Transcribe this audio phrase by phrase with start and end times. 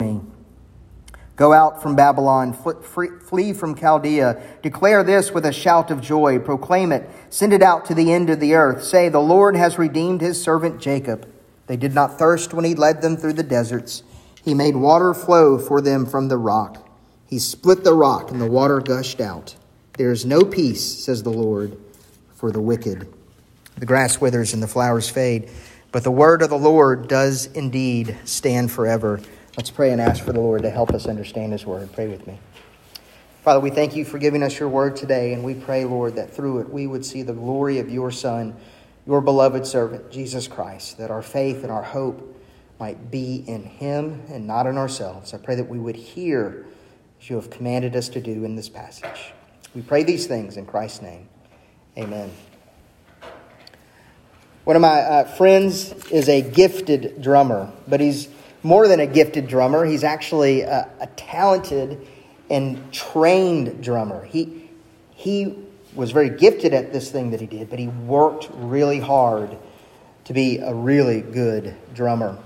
[0.00, 0.20] me.
[1.36, 4.42] Go out from Babylon, flee from Chaldea.
[4.62, 6.38] Declare this with a shout of joy.
[6.38, 7.08] Proclaim it.
[7.30, 8.84] Send it out to the end of the earth.
[8.84, 11.28] Say, The Lord has redeemed his servant Jacob.
[11.66, 14.02] They did not thirst when he led them through the deserts.
[14.44, 16.88] He made water flow for them from the rock.
[17.26, 19.56] He split the rock, and the water gushed out.
[19.96, 21.76] There is no peace, says the Lord,
[22.34, 23.08] for the wicked.
[23.78, 25.50] The grass withers and the flowers fade,
[25.90, 29.20] but the word of the Lord does indeed stand forever.
[29.56, 31.92] Let's pray and ask for the Lord to help us understand His Word.
[31.92, 32.40] Pray with me.
[33.44, 36.34] Father, we thank you for giving us your Word today, and we pray, Lord, that
[36.34, 38.56] through it we would see the glory of your Son,
[39.06, 42.36] your beloved servant, Jesus Christ, that our faith and our hope
[42.80, 45.32] might be in Him and not in ourselves.
[45.32, 46.66] I pray that we would hear
[47.20, 49.32] as you have commanded us to do in this passage.
[49.72, 51.28] We pray these things in Christ's name.
[51.96, 52.32] Amen.
[54.64, 58.28] One of my uh, friends is a gifted drummer, but he's
[58.64, 62.04] more than a gifted drummer, he's actually a, a talented
[62.50, 64.24] and trained drummer.
[64.24, 64.70] He,
[65.14, 65.56] he
[65.94, 69.56] was very gifted at this thing that he did, but he worked really hard
[70.24, 72.36] to be a really good drummer.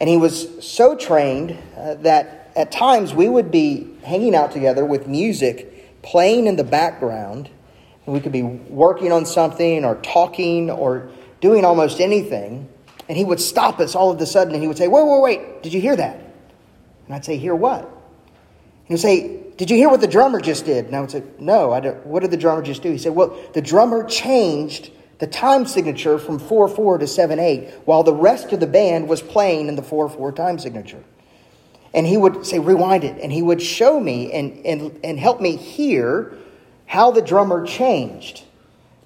[0.00, 4.84] And he was so trained uh, that at times we would be hanging out together
[4.84, 7.50] with music playing in the background.
[8.06, 12.68] And we could be working on something or talking or doing almost anything.
[13.08, 15.22] And he would stop us all of a sudden and he would say, Wait, wait,
[15.22, 16.20] wait, did you hear that?
[17.06, 17.82] And I'd say, Hear what?
[17.82, 17.90] And
[18.88, 20.86] he'd say, Did you hear what the drummer just did?
[20.86, 22.04] And I would say, No, I don't.
[22.06, 22.90] what did the drummer just do?
[22.90, 27.70] He said, Well, the drummer changed the time signature from 4 4 to 7 8
[27.86, 31.02] while the rest of the band was playing in the 4 4 time signature.
[31.94, 33.18] And he would say, Rewind it.
[33.22, 36.34] And he would show me and, and, and help me hear
[36.86, 38.44] how the drummer changed.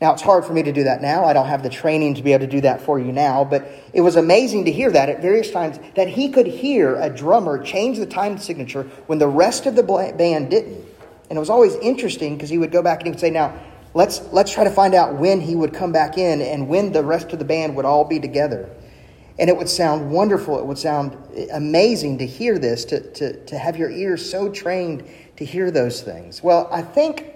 [0.03, 1.25] Now, it's hard for me to do that now.
[1.25, 3.71] I don't have the training to be able to do that for you now, but
[3.93, 7.63] it was amazing to hear that at various times that he could hear a drummer
[7.63, 10.85] change the time signature when the rest of the band didn't.
[11.31, 13.57] And it was always interesting because he would go back and he would say, Now,
[13.95, 17.05] let's, let's try to find out when he would come back in and when the
[17.05, 18.69] rest of the band would all be together.
[19.39, 20.59] And it would sound wonderful.
[20.59, 21.17] It would sound
[21.53, 26.03] amazing to hear this, to, to, to have your ears so trained to hear those
[26.03, 26.43] things.
[26.43, 27.32] Well, I think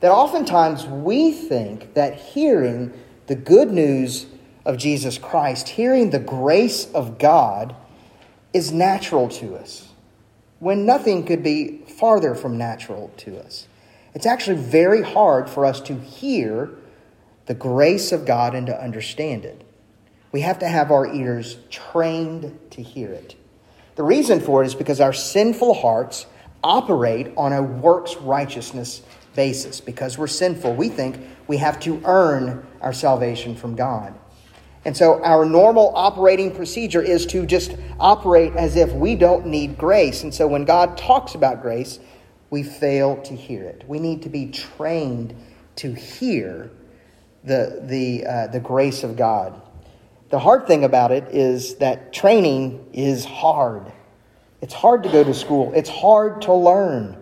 [0.00, 2.92] that oftentimes we think that hearing
[3.26, 4.26] the good news
[4.64, 7.74] of Jesus Christ, hearing the grace of God,
[8.52, 9.88] is natural to us,
[10.58, 13.68] when nothing could be farther from natural to us.
[14.14, 16.70] It's actually very hard for us to hear
[17.46, 19.62] the grace of God and to understand it.
[20.32, 23.36] We have to have our ears trained to hear it.
[23.94, 26.26] The reason for it is because our sinful hearts
[26.62, 29.02] operate on a works righteousness
[29.36, 29.80] basis.
[29.80, 34.18] Because we're sinful, we think we have to earn our salvation from God.
[34.84, 39.76] And so our normal operating procedure is to just operate as if we don't need
[39.76, 40.22] grace.
[40.22, 41.98] And so when God talks about grace,
[42.50, 43.84] we fail to hear it.
[43.88, 45.34] We need to be trained
[45.76, 46.70] to hear
[47.42, 49.60] the, the, uh, the grace of God.
[50.30, 53.92] The hard thing about it is that training is hard.
[54.60, 57.16] It's hard to go to school, it's hard to learn.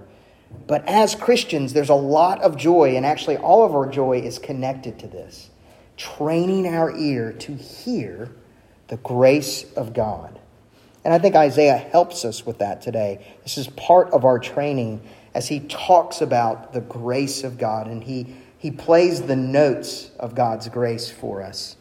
[0.67, 4.39] But as Christians, there's a lot of joy, and actually, all of our joy is
[4.39, 5.51] connected to this
[5.97, 8.31] training our ear to hear
[8.89, 10.41] the grace of God.
[11.05, 13.25] And I think Isaiah helps us with that today.
[13.43, 18.03] This is part of our training as he talks about the grace of God and
[18.03, 21.77] he, he plays the notes of God's grace for us.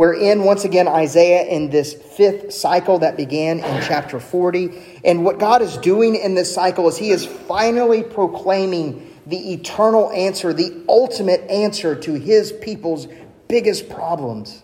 [0.00, 5.02] We're in, once again, Isaiah in this fifth cycle that began in chapter 40.
[5.04, 10.10] And what God is doing in this cycle is He is finally proclaiming the eternal
[10.12, 13.08] answer, the ultimate answer to His people's
[13.46, 14.62] biggest problems.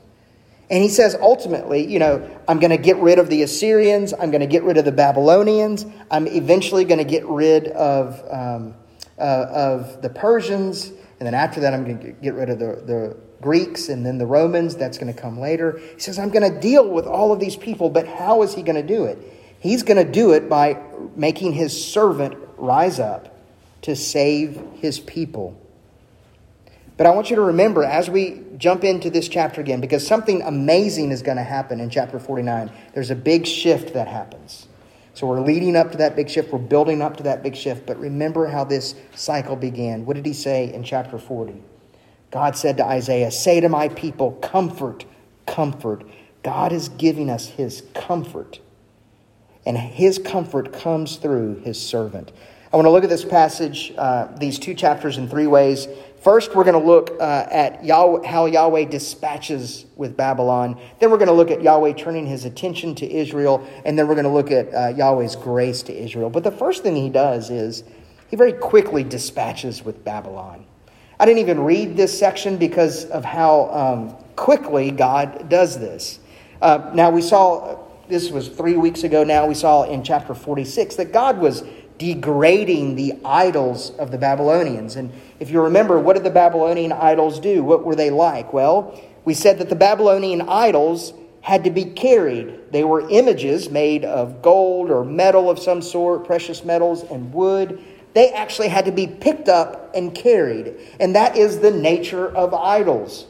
[0.70, 4.30] And He says, ultimately, you know, I'm going to get rid of the Assyrians, I'm
[4.30, 8.74] going to get rid of the Babylonians, I'm eventually going to get rid of, um,
[9.18, 12.82] uh, of the Persians, and then after that, I'm going to get rid of the,
[12.86, 14.76] the Greeks and then the Romans.
[14.76, 15.78] That's going to come later.
[15.94, 18.62] He says, I'm going to deal with all of these people, but how is he
[18.62, 19.18] going to do it?
[19.60, 20.82] He's going to do it by
[21.16, 23.36] making his servant rise up
[23.82, 25.60] to save his people.
[26.96, 30.40] But I want you to remember as we jump into this chapter again, because something
[30.42, 32.70] amazing is going to happen in chapter 49.
[32.94, 34.66] There's a big shift that happens.
[35.12, 37.86] So we're leading up to that big shift, we're building up to that big shift.
[37.86, 40.04] But remember how this cycle began.
[40.04, 41.62] What did he say in chapter 40?
[42.30, 45.04] God said to Isaiah, Say to my people, Comfort,
[45.46, 46.04] comfort.
[46.42, 48.60] God is giving us his comfort.
[49.64, 52.30] And his comfort comes through his servant.
[52.72, 55.88] I want to look at this passage, uh, these two chapters, in three ways.
[56.22, 60.80] First, we're going to look uh, at Yahweh, how Yahweh dispatches with Babylon.
[60.98, 63.66] Then, we're going to look at Yahweh turning his attention to Israel.
[63.84, 66.28] And then, we're going to look at uh, Yahweh's grace to Israel.
[66.28, 67.84] But the first thing he does is
[68.28, 70.66] he very quickly dispatches with Babylon.
[71.18, 76.18] I didn't even read this section because of how um, quickly God does this.
[76.60, 77.78] Uh, now, we saw,
[78.08, 81.64] this was three weeks ago now, we saw in chapter 46 that God was
[81.98, 84.96] degrading the idols of the Babylonians.
[84.96, 85.10] And
[85.40, 87.62] if you remember, what did the Babylonian idols do?
[87.64, 88.52] What were they like?
[88.52, 92.72] Well, we said that the Babylonian idols had to be carried.
[92.72, 97.82] They were images made of gold or metal of some sort, precious metals and wood.
[98.16, 100.74] They actually had to be picked up and carried.
[100.98, 103.26] And that is the nature of idols.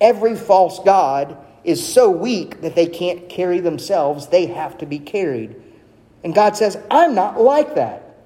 [0.00, 4.98] Every false god is so weak that they can't carry themselves, they have to be
[4.98, 5.54] carried.
[6.24, 8.16] And God says, I'm not like that.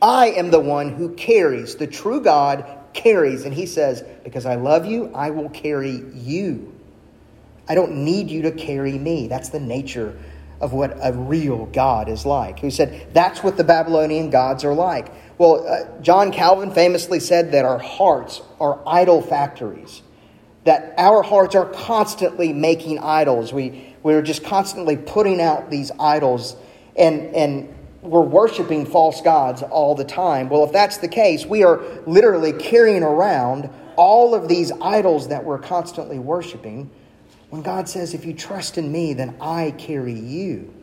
[0.00, 1.74] I am the one who carries.
[1.74, 3.44] The true God carries.
[3.44, 6.72] And he says, Because I love you, I will carry you.
[7.68, 9.26] I don't need you to carry me.
[9.26, 10.16] That's the nature
[10.64, 12.58] of what a real God is like.
[12.58, 15.12] He said, That's what the Babylonian gods are like.
[15.36, 20.00] Well, uh, John Calvin famously said that our hearts are idol factories,
[20.64, 23.52] that our hearts are constantly making idols.
[23.52, 26.56] We, we're just constantly putting out these idols.
[26.96, 30.48] And, and we're worshiping false gods all the time.
[30.48, 35.44] Well, if that's the case, we are literally carrying around all of these idols that
[35.44, 36.90] we're constantly worshiping.
[37.54, 40.74] When God says, If you trust in me, then I carry you.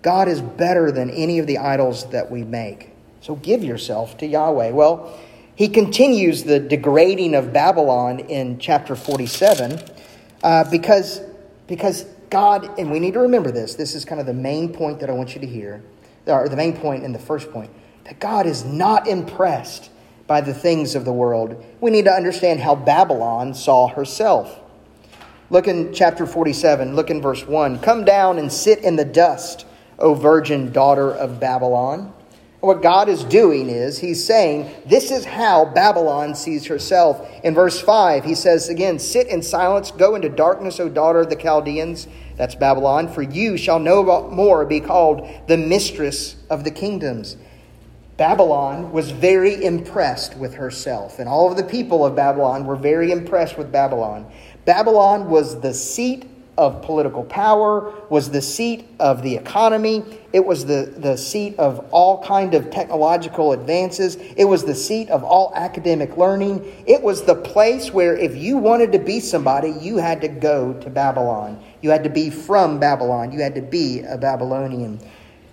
[0.00, 2.92] God is better than any of the idols that we make.
[3.20, 4.70] So give yourself to Yahweh.
[4.70, 5.14] Well,
[5.54, 9.78] he continues the degrading of Babylon in chapter 47
[10.42, 11.20] uh, because,
[11.66, 15.00] because God, and we need to remember this, this is kind of the main point
[15.00, 15.82] that I want you to hear
[16.26, 17.70] or the main point in the first point,
[18.04, 19.90] that God is not impressed
[20.26, 21.62] by the things of the world.
[21.82, 24.62] We need to understand how Babylon saw herself.
[25.48, 27.78] Look in chapter 47, look in verse 1.
[27.78, 29.64] Come down and sit in the dust,
[29.98, 32.12] O virgin daughter of Babylon.
[32.60, 37.30] What God is doing is, He's saying, This is how Babylon sees herself.
[37.44, 41.30] In verse 5, He says again, Sit in silence, go into darkness, O daughter of
[41.30, 42.08] the Chaldeans.
[42.36, 43.06] That's Babylon.
[43.06, 47.36] For you shall no more be called the mistress of the kingdoms.
[48.16, 53.12] Babylon was very impressed with herself, and all of the people of Babylon were very
[53.12, 54.26] impressed with Babylon.
[54.66, 56.28] Babylon was the seat
[56.58, 60.02] of political power, was the seat of the economy,
[60.32, 65.08] it was the, the seat of all kind of technological advances, it was the seat
[65.08, 66.82] of all academic learning.
[66.86, 70.72] It was the place where if you wanted to be somebody, you had to go
[70.80, 71.62] to Babylon.
[71.80, 73.30] You had to be from Babylon.
[73.30, 74.98] You had to be a Babylonian.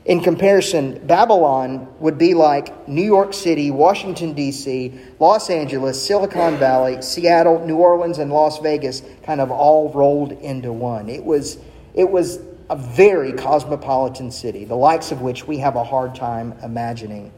[0.06, 7.02] In comparison, Babylon would be like New York City, Washington, D.C., Los Angeles, Silicon Valley,
[7.02, 11.08] Seattle, New Orleans, and Las Vegas kind of all rolled into one.
[11.08, 11.58] It was,
[11.94, 12.40] it was
[12.70, 17.32] a very cosmopolitan city, the likes of which we have a hard time imagining.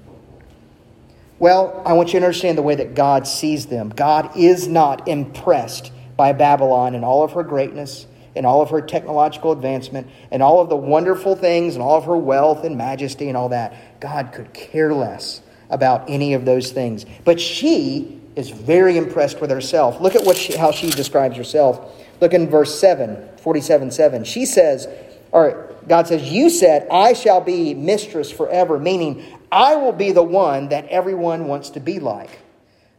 [1.37, 3.89] Well, I want you to understand the way that God sees them.
[3.89, 8.81] God is not impressed by Babylon and all of her greatness and all of her
[8.81, 13.27] technological advancement and all of the wonderful things and all of her wealth and majesty
[13.27, 13.99] and all that.
[13.99, 17.05] God could care less about any of those things.
[17.23, 20.01] But she is very impressed with herself.
[20.01, 22.03] Look at what she, how she describes herself.
[22.21, 24.23] Look in verse 7, 47 7.
[24.23, 24.87] She says,
[25.31, 30.23] or God says, You said, I shall be mistress forever, meaning I will be the
[30.23, 32.39] one that everyone wants to be like.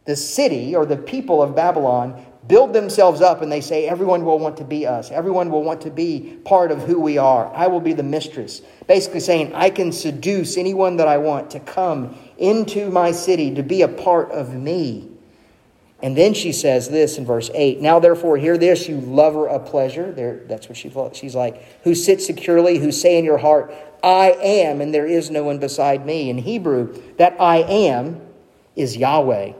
[0.05, 4.39] The city or the people of Babylon build themselves up and they say, Everyone will
[4.39, 5.11] want to be us.
[5.11, 7.53] Everyone will want to be part of who we are.
[7.53, 8.61] I will be the mistress.
[8.87, 13.63] Basically saying, I can seduce anyone that I want to come into my city to
[13.63, 15.09] be a part of me.
[16.01, 19.65] And then she says this in verse 8 Now therefore, hear this, you lover of
[19.65, 20.11] pleasure.
[20.11, 23.73] There, that's what she She's like, Who sits securely, who say in your heart,
[24.03, 26.29] I am, and there is no one beside me.
[26.29, 28.21] In Hebrew, that I am
[28.75, 29.53] is Yahweh.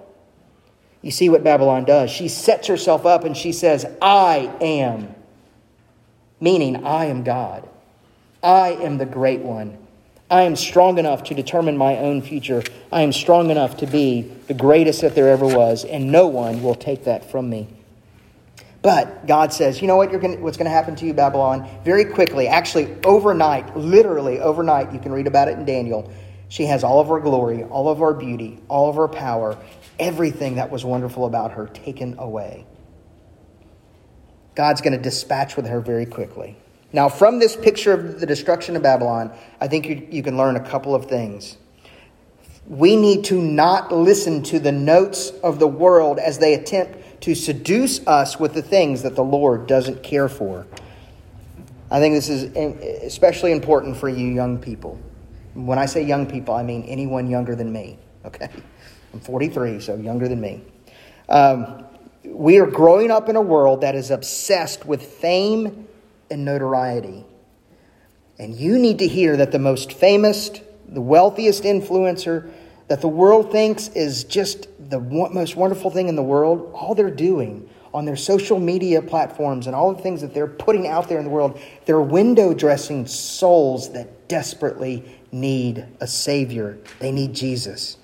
[1.02, 2.10] You see what Babylon does.
[2.10, 5.14] She sets herself up and she says, I am,
[6.40, 7.68] meaning I am God.
[8.42, 9.78] I am the great one.
[10.30, 12.62] I am strong enough to determine my own future.
[12.92, 16.62] I am strong enough to be the greatest that there ever was, and no one
[16.62, 17.70] will take that from me.
[18.82, 20.12] But God says, you know what?
[20.12, 21.68] Gonna, what's going to happen to you, Babylon?
[21.84, 26.12] Very quickly, actually, overnight, literally overnight, you can read about it in Daniel.
[26.50, 29.58] She has all of her glory, all of her beauty, all of her power,
[30.00, 32.66] everything that was wonderful about her taken away.
[34.56, 36.58] God's going to dispatch with her very quickly.
[36.94, 40.56] Now, from this picture of the destruction of Babylon, I think you, you can learn
[40.56, 41.58] a couple of things.
[42.66, 47.36] We need to not listen to the notes of the world as they attempt to
[47.36, 50.66] seduce us with the things that the Lord doesn't care for.
[51.90, 52.44] I think this is
[53.04, 55.00] especially important for you young people.
[55.66, 58.48] When I say young people, I mean anyone younger than me, okay?
[59.12, 60.62] I'm 43, so younger than me.
[61.30, 61.84] Um,
[62.24, 65.88] we are growing up in a world that is obsessed with fame
[66.30, 67.26] and notoriety.
[68.38, 70.52] And you need to hear that the most famous,
[70.88, 72.52] the wealthiest influencer
[72.88, 77.10] that the world thinks is just the most wonderful thing in the world, all they're
[77.10, 81.18] doing on their social media platforms and all the things that they're putting out there
[81.18, 86.78] in the world, they're window dressing souls that desperately need a Savior.
[87.00, 87.98] They need Jesus.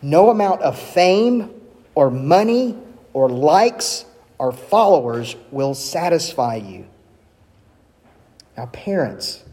[0.00, 1.50] No amount of fame
[1.94, 2.76] or money
[3.12, 4.04] or likes
[4.38, 6.86] or followers will satisfy you.
[8.56, 9.44] Now, parents,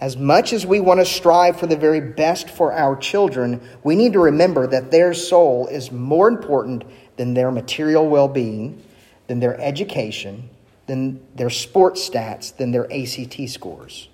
[0.00, 3.96] as much as we want to strive for the very best for our children, we
[3.96, 6.84] need to remember that their soul is more important
[7.16, 8.82] than their material well being,
[9.26, 10.50] than their education,
[10.86, 14.08] than their sports stats, than their ACT scores.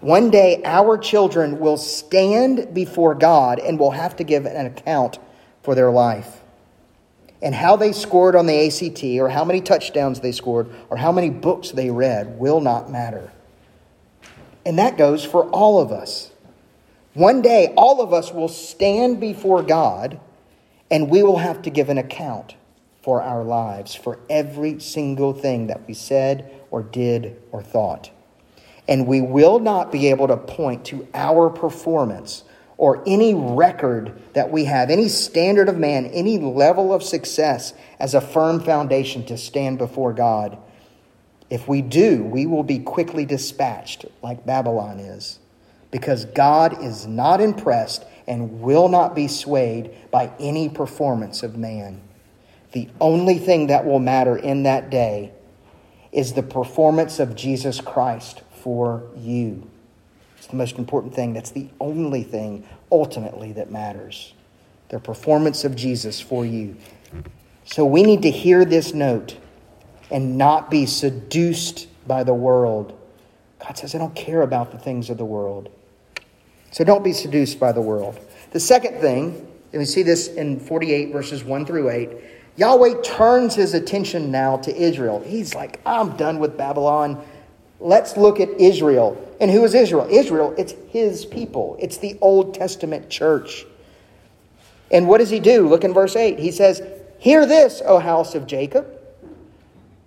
[0.00, 5.18] One day, our children will stand before God and will have to give an account
[5.62, 6.40] for their life.
[7.42, 11.12] And how they scored on the ACT, or how many touchdowns they scored, or how
[11.12, 13.32] many books they read will not matter.
[14.64, 16.30] And that goes for all of us.
[17.14, 20.20] One day, all of us will stand before God
[20.90, 22.54] and we will have to give an account
[23.02, 28.10] for our lives, for every single thing that we said or did or thought.
[28.88, 32.42] And we will not be able to point to our performance
[32.78, 38.14] or any record that we have, any standard of man, any level of success as
[38.14, 40.56] a firm foundation to stand before God.
[41.50, 45.38] If we do, we will be quickly dispatched like Babylon is,
[45.90, 52.00] because God is not impressed and will not be swayed by any performance of man.
[52.72, 55.32] The only thing that will matter in that day
[56.12, 59.66] is the performance of Jesus Christ for you.
[60.36, 61.32] It's the most important thing.
[61.32, 64.34] That's the only thing ultimately that matters.
[64.90, 66.76] The performance of Jesus for you.
[67.64, 69.38] So we need to hear this note
[70.10, 72.92] and not be seduced by the world.
[73.58, 75.70] God says, I don't care about the things of the world.
[76.70, 78.20] So don't be seduced by the world.
[78.50, 82.10] The second thing, and we see this in 48 verses 1 through 8,
[82.56, 85.22] Yahweh turns his attention now to Israel.
[85.24, 87.24] He's like, I'm done with Babylon.
[87.80, 89.24] Let's look at Israel.
[89.40, 90.06] And who is Israel?
[90.10, 93.64] Israel, it's his people, it's the Old Testament church.
[94.90, 95.68] And what does he do?
[95.68, 96.38] Look in verse 8.
[96.38, 96.82] He says,
[97.18, 98.86] Hear this, O house of Jacob.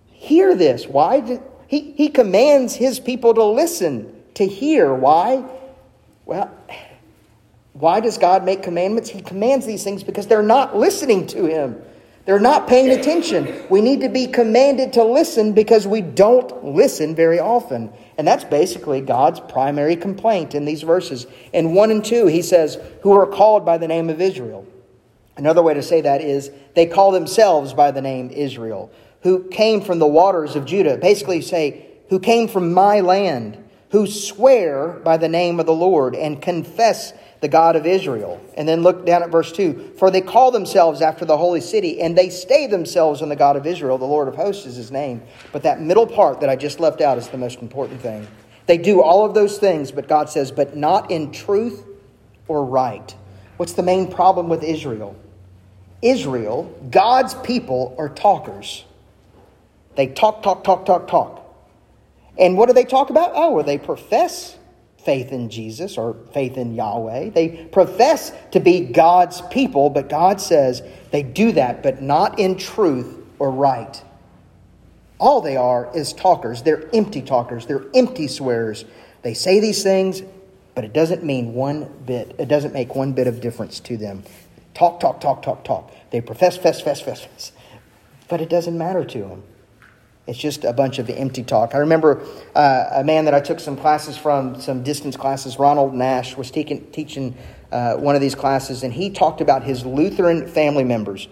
[0.08, 0.88] Hear this.
[0.88, 1.20] Why?
[1.20, 4.94] Did, he, he commands his people to listen, to hear.
[4.94, 5.44] Why?
[6.26, 6.52] Well,
[7.74, 9.10] why does God make commandments?
[9.10, 11.82] He commands these things because they're not listening to Him.
[12.26, 13.66] They're not paying attention.
[13.70, 17.92] We need to be commanded to listen because we don't listen very often.
[18.18, 21.26] And that's basically God's primary complaint in these verses.
[21.52, 24.68] In 1 and 2, he says, Who are called by the name of Israel.
[25.36, 28.92] Another way to say that is, they call themselves by the name Israel,
[29.24, 30.98] who came from the waters of Judah.
[30.98, 33.58] Basically, say, who came from my land,
[33.90, 38.40] who swear by the name of the Lord and confess the God of Israel.
[38.56, 42.02] And then look down at verse 2 For they call themselves after the holy city,
[42.02, 43.98] and they stay themselves on the God of Israel.
[43.98, 45.22] The Lord of hosts is his name.
[45.52, 48.28] But that middle part that I just left out is the most important thing.
[48.68, 51.84] They do all of those things, but God says, but not in truth
[52.48, 53.14] or right.
[53.58, 55.16] What's the main problem with Israel?
[56.02, 58.86] Israel, God's people, are talkers.
[59.96, 61.38] They talk, talk, talk, talk, talk.
[62.40, 63.32] And what do they talk about?
[63.34, 64.58] Oh, well, they profess
[65.04, 67.30] faith in Jesus or faith in Yahweh.
[67.30, 70.82] They profess to be God's people, but God says
[71.12, 74.02] they do that, but not in truth or right.
[75.20, 76.64] All they are is talkers.
[76.64, 77.66] They're empty talkers.
[77.66, 78.86] They're empty swearers.
[79.22, 80.24] They say these things,
[80.74, 84.24] but it doesn't mean one bit, it doesn't make one bit of difference to them.
[84.74, 85.92] Talk, talk, talk, talk, talk.
[86.12, 87.52] They profess, fess, fess, fess, fess.
[88.30, 89.44] But it doesn't matter to them.
[90.28, 91.74] It's just a bunch of empty talk.
[91.74, 92.22] I remember
[92.56, 96.52] uh, a man that I took some classes from, some distance classes, Ronald Nash, was
[96.52, 97.36] teaching, teaching
[97.72, 101.28] uh, one of these classes, and he talked about his Lutheran family members.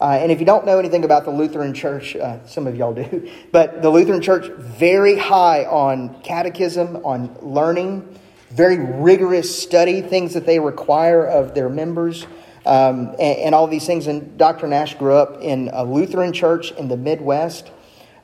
[0.00, 2.94] Uh, and if you don't know anything about the Lutheran Church, uh, some of y'all
[2.94, 8.18] do, but the Lutheran Church, very high on catechism, on learning,
[8.48, 12.26] very rigorous study, things that they require of their members.
[12.66, 14.06] Um, and, and all these things.
[14.06, 14.66] And Dr.
[14.66, 17.70] Nash grew up in a Lutheran church in the Midwest.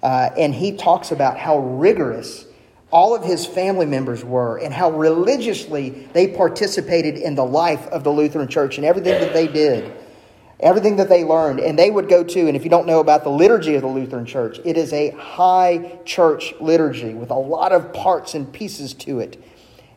[0.07, 2.47] Uh, and he talks about how rigorous
[2.93, 8.05] all of his family members were and how religiously they participated in the life of
[8.05, 9.93] the Lutheran Church and everything that they did,
[10.61, 11.59] everything that they learned.
[11.59, 13.89] And they would go to, and if you don't know about the liturgy of the
[13.89, 18.95] Lutheran Church, it is a high church liturgy with a lot of parts and pieces
[18.95, 19.43] to it.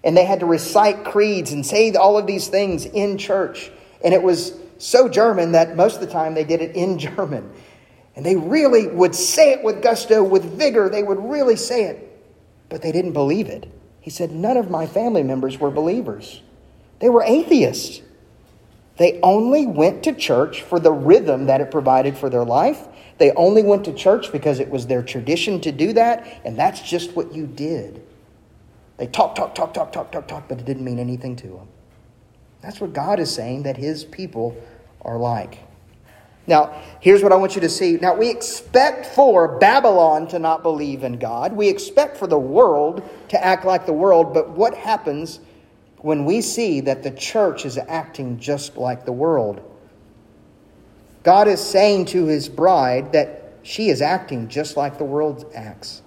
[0.03, 3.69] And they had to recite creeds and say all of these things in church.
[4.03, 7.51] And it was so German that most of the time they did it in German.
[8.19, 10.89] And they really would say it with gusto, with vigor.
[10.89, 12.09] They would really say it
[12.69, 13.69] but they didn't believe it.
[13.99, 16.41] He said, None of my family members were believers,
[16.99, 18.01] they were atheists.
[18.97, 22.85] They only went to church for the rhythm that it provided for their life.
[23.17, 26.81] They only went to church because it was their tradition to do that, and that's
[26.81, 28.01] just what you did.
[28.97, 31.69] They talk, talk, talk, talk, talk, talk, talk, but it didn't mean anything to them.
[32.61, 34.61] That's what God is saying that His people
[35.01, 35.59] are like.
[36.49, 37.97] Now, here's what I want you to see.
[38.01, 41.53] Now, we expect for Babylon to not believe in God.
[41.53, 44.33] We expect for the world to act like the world.
[44.33, 45.39] But what happens
[45.99, 49.61] when we see that the church is acting just like the world?
[51.21, 56.01] God is saying to his bride that she is acting just like the world acts.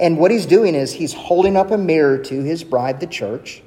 [0.00, 3.62] And what he's doing is he's holding up a mirror to his bride, the church,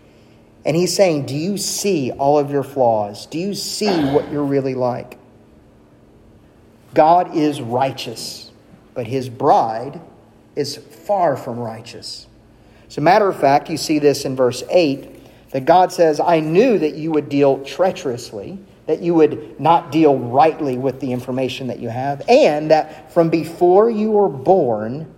[0.65, 3.27] and he's saying, Do you see all of your flaws?
[3.27, 5.18] Do you see what you're really like?
[6.93, 8.51] God is righteous,
[8.93, 10.01] but his bride
[10.55, 12.27] is far from righteous.
[12.87, 16.39] As a matter of fact, you see this in verse 8 that God says, I
[16.39, 21.67] knew that you would deal treacherously, that you would not deal rightly with the information
[21.67, 25.13] that you have, and that from before you were born,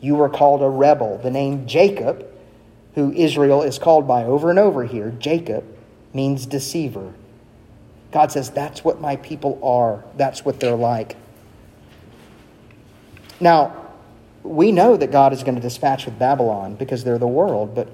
[0.00, 1.18] you were called a rebel.
[1.18, 2.26] The name Jacob,
[2.94, 5.64] who Israel is called by over and over here, Jacob,
[6.14, 7.12] means deceiver.
[8.16, 11.16] God says, That's what my people are, that's what they're like.
[13.40, 13.90] Now,
[14.42, 17.88] we know that God is going to dispatch with Babylon because they're the world, but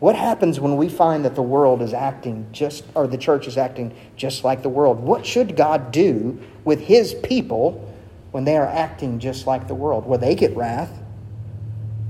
[0.00, 3.56] what happens when we find that the world is acting just, or the church is
[3.56, 4.98] acting just like the world?
[4.98, 7.88] What should God do with his people
[8.32, 10.06] when they are acting just like the world?
[10.06, 10.90] Well, they get wrath.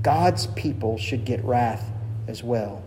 [0.01, 1.87] God's people should get wrath
[2.27, 2.81] as well.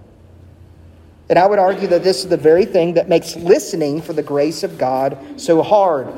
[1.29, 4.23] And I would argue that this is the very thing that makes listening for the
[4.23, 6.09] grace of God so hard.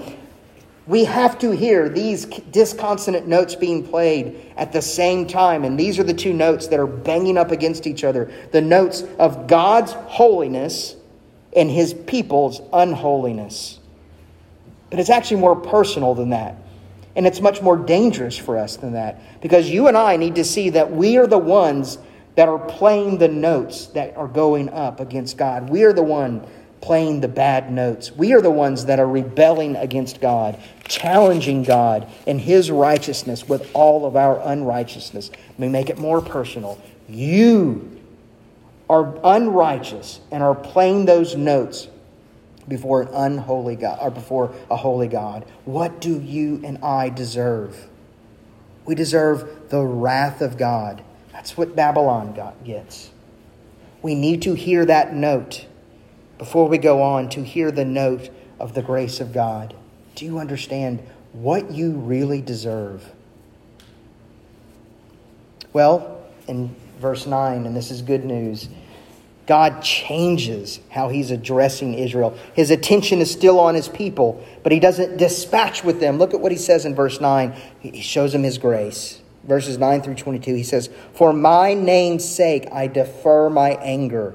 [0.86, 5.64] We have to hear these disconsonant notes being played at the same time.
[5.64, 9.02] And these are the two notes that are banging up against each other the notes
[9.18, 10.96] of God's holiness
[11.54, 13.78] and his people's unholiness.
[14.90, 16.56] But it's actually more personal than that.
[17.16, 19.40] And it's much more dangerous for us than that.
[19.42, 21.98] Because you and I need to see that we are the ones
[22.38, 25.68] that are playing the notes that are going up against God.
[25.68, 26.46] We are the one
[26.80, 28.12] playing the bad notes.
[28.12, 33.68] We are the ones that are rebelling against God, challenging God and His righteousness with
[33.74, 35.32] all of our unrighteousness.
[35.32, 36.80] Let me make it more personal.
[37.08, 38.00] You
[38.88, 41.88] are unrighteous and are playing those notes
[42.68, 45.44] before an unholy God or before a holy God.
[45.64, 47.88] What do you and I deserve?
[48.84, 51.02] We deserve the wrath of God.
[51.38, 53.10] That's what Babylon got, gets.
[54.02, 55.66] We need to hear that note
[56.36, 59.72] before we go on to hear the note of the grace of God.
[60.16, 60.98] Do you understand
[61.32, 63.12] what you really deserve?
[65.72, 68.68] Well, in verse 9, and this is good news,
[69.46, 72.36] God changes how he's addressing Israel.
[72.54, 76.18] His attention is still on his people, but he doesn't dispatch with them.
[76.18, 77.54] Look at what he says in verse 9.
[77.78, 82.68] He shows them his grace verses 9 through 22, he says, For my name's sake
[82.72, 84.34] I defer my anger.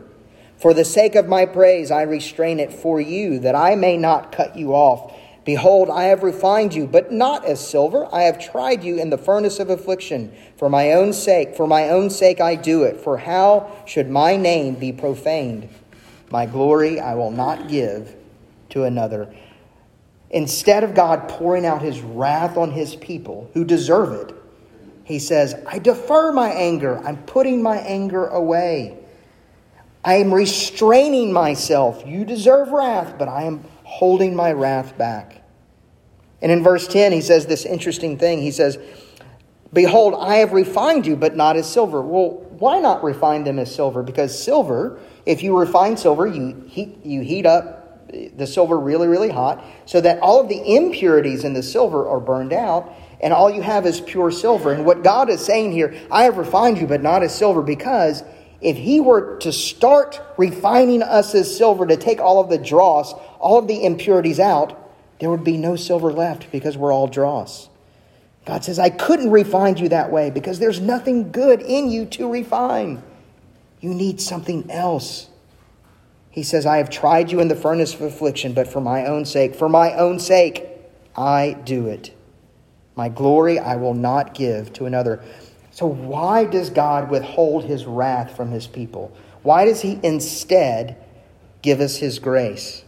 [0.58, 4.32] For the sake of my praise I restrain it for you, that I may not
[4.32, 5.14] cut you off.
[5.46, 8.08] Behold, I have refined you, but not as silver.
[8.14, 10.34] I have tried you in the furnace of affliction.
[10.56, 13.02] For my own sake, for my own sake I do it.
[13.02, 15.68] For how should my name be profaned?
[16.32, 18.16] My glory I will not give
[18.70, 19.34] to another.
[20.30, 24.36] Instead of God pouring out his wrath on his people who deserve it,
[25.04, 26.98] he says, I defer my anger.
[27.00, 28.98] I'm putting my anger away.
[30.06, 32.04] I am restraining myself.
[32.06, 35.44] You deserve wrath, but I am holding my wrath back.
[36.42, 38.42] And in verse 10, he says this interesting thing.
[38.42, 38.78] He says,
[39.72, 42.02] Behold, I have refined you, but not as silver.
[42.02, 44.04] Well, why not refine them as silver?
[44.04, 47.84] Because silver, if you refine silver, you heat, you heat up
[48.38, 52.20] the silver really, really hot so that all of the impurities in the silver are
[52.20, 54.74] burned out and all you have is pure silver.
[54.74, 58.22] And what God is saying here, I have refined you, but not as silver, because
[58.60, 63.14] if He were to start refining us as silver to take all of the dross,
[63.40, 64.78] all of the impurities out,
[65.20, 67.70] there would be no silver left because we're all dross.
[68.46, 72.30] God says, I couldn't refine you that way because there's nothing good in you to
[72.30, 73.02] refine.
[73.80, 75.30] You need something else.
[76.30, 79.24] He says, I have tried you in the furnace of affliction, but for my own
[79.24, 80.66] sake, for my own sake,
[81.16, 82.14] I do it.
[82.96, 85.24] My glory I will not give to another.
[85.72, 89.16] So, why does God withhold his wrath from his people?
[89.42, 90.96] Why does he instead
[91.62, 92.84] give us his grace?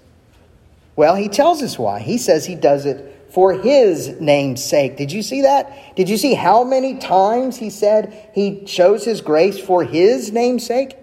[0.95, 1.99] Well, he tells us why.
[1.99, 4.95] He says he does it for his name's sake.
[4.95, 5.95] Did you see that?
[5.95, 10.65] Did you see how many times he said he shows his grace for his name's
[10.65, 10.95] sake?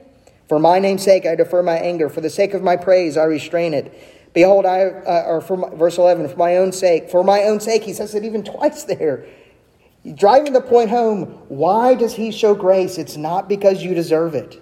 [0.49, 2.09] For my name's sake, I defer my anger.
[2.09, 3.93] For the sake of my praise, I restrain it.
[4.33, 7.61] Behold, I, uh, or for my, verse 11, for my own sake, for my own
[7.61, 9.27] sake, he says it even twice there.
[10.15, 12.99] Driving the point home, why does he show grace?
[12.99, 14.61] It's not because you deserve it.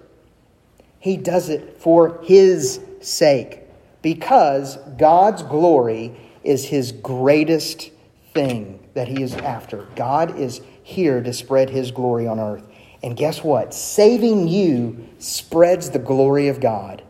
[0.99, 3.61] He does it for his sake,
[4.03, 7.89] because God's glory is his greatest
[8.33, 9.87] thing that he is after.
[9.95, 12.67] God is here to spread his glory on earth.
[13.03, 13.73] And guess what?
[13.73, 17.03] Saving you spreads the glory of God.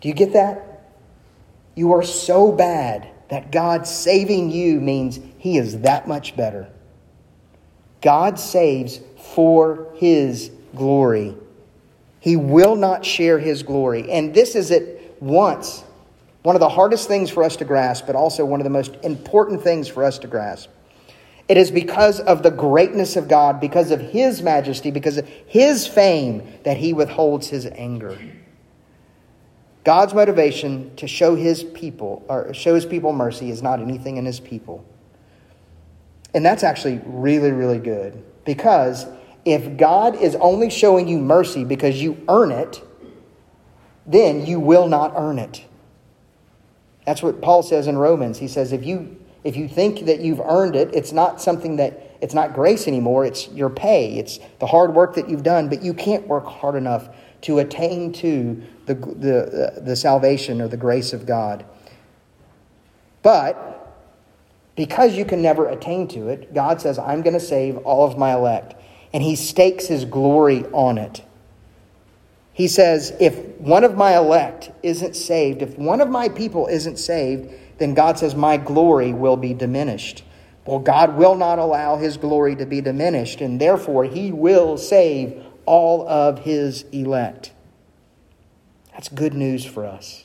[0.00, 0.71] Do you get that?
[1.74, 6.68] You are so bad that God saving you means He is that much better.
[8.02, 9.00] God saves
[9.34, 11.34] for His glory.
[12.20, 14.10] He will not share His glory.
[14.10, 14.84] And this is at
[15.22, 15.84] once
[16.42, 18.96] one of the hardest things for us to grasp, but also one of the most
[19.02, 20.68] important things for us to grasp.
[21.48, 25.86] It is because of the greatness of God, because of His majesty, because of His
[25.86, 28.18] fame, that He withholds His anger.
[29.84, 34.24] God's motivation to show his people or show his people mercy is not anything in
[34.24, 34.84] his people.
[36.34, 39.06] And that's actually really, really good because
[39.44, 42.80] if God is only showing you mercy because you earn it,
[44.06, 45.64] then you will not earn it.
[47.04, 48.38] That's what Paul says in Romans.
[48.38, 52.16] He says if you if you think that you've earned it, it's not something that
[52.20, 54.16] it's not grace anymore, it's your pay.
[54.16, 57.08] It's the hard work that you've done, but you can't work hard enough
[57.42, 61.64] to attain to the, the, the salvation or the grace of God.
[63.22, 63.78] But
[64.74, 68.18] because you can never attain to it, God says, I'm going to save all of
[68.18, 68.74] my elect.
[69.12, 71.22] And he stakes his glory on it.
[72.54, 76.98] He says, if one of my elect isn't saved, if one of my people isn't
[76.98, 80.24] saved, then God says, my glory will be diminished.
[80.66, 85.42] Well, God will not allow his glory to be diminished, and therefore he will save
[85.66, 87.52] all of his elect.
[89.02, 90.22] That's good news for us.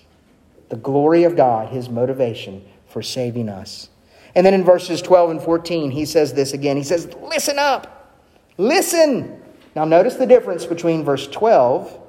[0.70, 3.90] The glory of God, his motivation for saving us.
[4.36, 6.78] And then in verses 12 and 14, he says this again.
[6.78, 8.14] He says, Listen up.
[8.60, 9.42] Listen.
[9.76, 12.00] Now, notice the difference between verse 12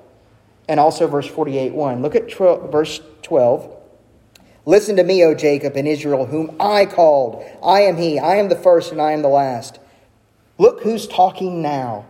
[0.69, 2.03] and also verse 48 1.
[2.03, 3.75] Look at 12, verse 12.
[4.67, 7.43] Listen to me, O Jacob and Israel, whom I called.
[7.65, 8.19] I am he.
[8.19, 9.79] I am the first and I am the last.
[10.59, 12.05] Look who's talking now.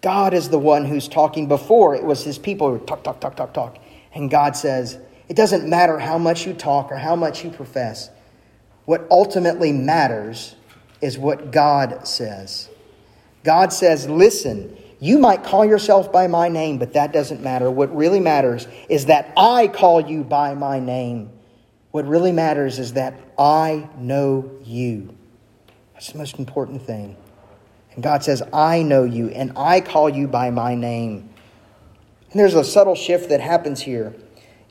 [0.00, 1.46] God is the one who's talking.
[1.46, 3.78] Before, it was his people who talk, talk, talk, talk, talk.
[4.14, 8.10] And God says, it doesn't matter how much you talk or how much you profess.
[8.86, 10.56] What ultimately matters
[11.00, 12.68] is what God says.
[13.44, 17.70] God says, listen, you might call yourself by my name, but that doesn't matter.
[17.70, 21.30] What really matters is that I call you by my name.
[21.90, 25.14] What really matters is that I know you.
[25.94, 27.16] That's the most important thing.
[27.94, 31.30] And God says, I know you, and I call you by my name.
[32.30, 34.14] And there's a subtle shift that happens here.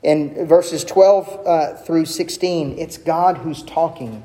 [0.02, 4.24] In verses 12 uh, through 16, it's God who's talking.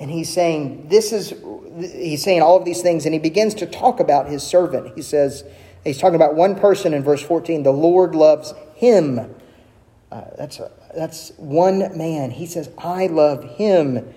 [0.00, 1.32] And he's saying, This is,
[1.78, 4.94] he's saying all of these things, and he begins to talk about his servant.
[4.96, 5.44] He says,
[5.84, 7.62] He's talking about one person in verse 14.
[7.62, 9.32] The Lord loves him.
[10.10, 12.32] Uh, that's, a, that's one man.
[12.32, 14.12] He says, I love him.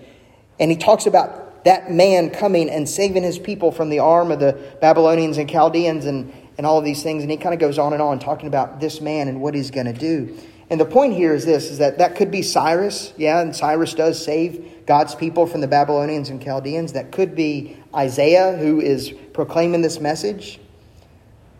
[0.58, 4.40] And he talks about that man coming and saving his people from the arm of
[4.40, 7.22] the Babylonians and Chaldeans and, and all of these things.
[7.22, 9.70] And he kind of goes on and on talking about this man and what he's
[9.70, 10.36] going to do.
[10.70, 13.12] And the point here is this, is that that could be Cyrus.
[13.16, 16.92] Yeah, and Cyrus does save God's people from the Babylonians and Chaldeans.
[16.92, 20.60] That could be Isaiah, who is proclaiming this message.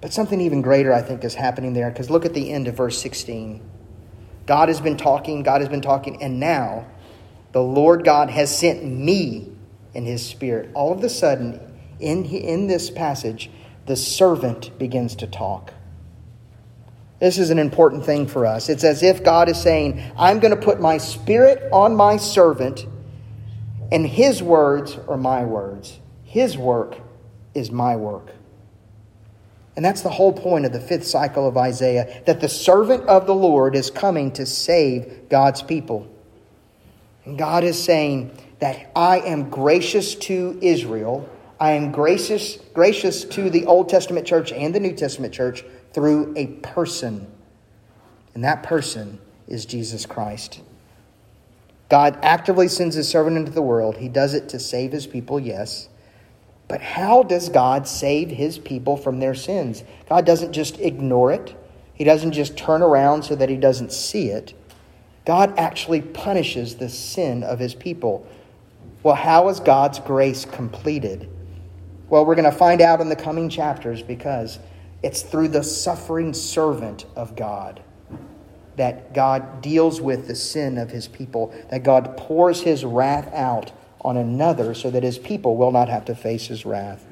[0.00, 1.90] But something even greater, I think, is happening there.
[1.90, 3.60] Because look at the end of verse 16.
[4.46, 6.86] God has been talking, God has been talking, and now
[7.52, 9.50] the Lord God has sent me
[9.94, 10.70] in his spirit.
[10.74, 11.60] All of a sudden,
[11.98, 13.50] in, in this passage,
[13.86, 15.74] the servant begins to talk.
[17.18, 18.68] This is an important thing for us.
[18.68, 22.86] It's as if God is saying, I'm going to put my spirit on my servant,
[23.92, 25.98] and his words are my words.
[26.24, 26.96] His work
[27.54, 28.30] is my work.
[29.76, 33.26] And that's the whole point of the fifth cycle of Isaiah that the servant of
[33.26, 36.10] the Lord is coming to save God's people.
[37.24, 41.28] And God is saying, that I am gracious to Israel.
[41.58, 46.32] I am gracious, gracious to the Old Testament church and the New Testament church through
[46.36, 47.30] a person.
[48.34, 49.18] And that person
[49.48, 50.60] is Jesus Christ.
[51.88, 53.96] God actively sends his servant into the world.
[53.96, 55.88] He does it to save his people, yes.
[56.68, 59.82] But how does God save his people from their sins?
[60.08, 61.56] God doesn't just ignore it,
[61.92, 64.54] he doesn't just turn around so that he doesn't see it.
[65.26, 68.26] God actually punishes the sin of his people.
[69.02, 71.28] Well, how is God's grace completed?
[72.08, 74.58] Well, we're going to find out in the coming chapters because
[75.02, 77.82] it's through the suffering servant of God
[78.76, 83.72] that God deals with the sin of his people, that God pours his wrath out
[84.00, 87.04] on another so that his people will not have to face his wrath.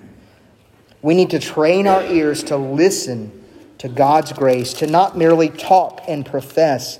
[1.03, 3.45] We need to train our ears to listen
[3.79, 6.99] to God's grace, to not merely talk and profess,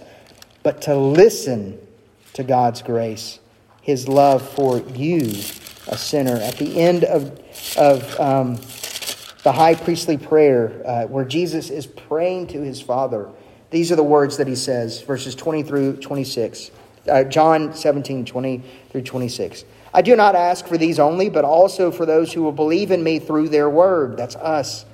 [0.63, 1.79] but to listen
[2.35, 3.41] to God's grace,
[3.89, 5.21] his love for you,
[5.87, 6.37] a sinner.
[6.37, 7.41] At the end of,
[7.79, 8.57] of um,
[9.45, 13.31] the high priestly prayer, uh, where Jesus is praying to his Father,
[13.71, 16.71] these are the words that he says, verses 20 through 26.
[17.09, 19.65] Uh, John 17, 20 through 26.
[19.95, 23.03] I do not ask for these only, but also for those who will believe in
[23.03, 24.19] me through their word.
[24.19, 24.85] That's us.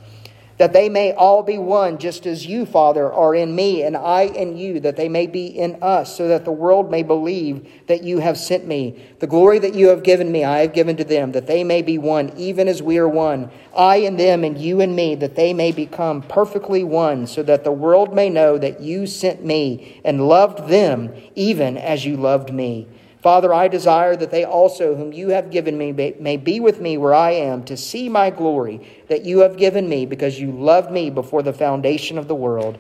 [0.57, 4.23] That they may all be one, just as you, Father, are in me, and I
[4.23, 8.05] in you, that they may be in us, so that the world may believe that
[8.05, 9.03] you have sent me.
[9.19, 11.83] The glory that you have given me, I have given to them, that they may
[11.83, 13.51] be one, even as we are one.
[13.77, 17.65] I and them, and you and me, that they may become perfectly one, so that
[17.65, 22.53] the world may know that you sent me and loved them, even as you loved
[22.53, 22.87] me.
[23.25, 26.99] Father, I desire that they also, whom you have given me, may be with me
[26.99, 30.93] where I am, to see my glory that you have given me, because you loved
[30.93, 32.77] me before the foundation of the world.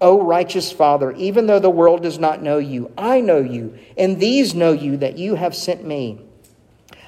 [0.00, 4.20] O righteous Father, even though the world does not know you, I know you, and
[4.20, 6.20] these know you that you have sent me.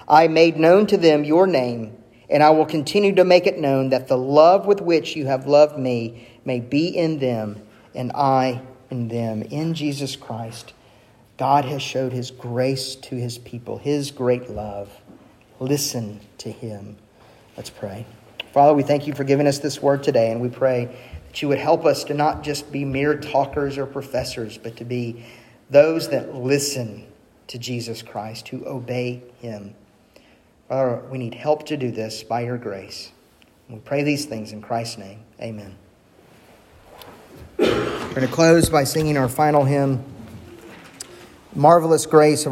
[0.08, 1.96] I made known to them your name,
[2.28, 5.46] and I will continue to make it known that the love with which you have
[5.46, 7.62] loved me may be in them,
[7.94, 10.72] and I in them, in Jesus Christ.
[11.40, 14.90] God has showed his grace to his people, his great love.
[15.58, 16.98] Listen to him.
[17.56, 18.04] Let's pray.
[18.52, 20.94] Father, we thank you for giving us this word today, and we pray
[21.28, 24.84] that you would help us to not just be mere talkers or professors, but to
[24.84, 25.24] be
[25.70, 27.06] those that listen
[27.46, 29.74] to Jesus Christ, who obey him.
[30.68, 33.12] Father, we need help to do this by your grace.
[33.70, 35.20] We pray these things in Christ's name.
[35.40, 35.74] Amen.
[37.56, 40.04] We're going to close by singing our final hymn
[41.54, 42.46] marvelous grace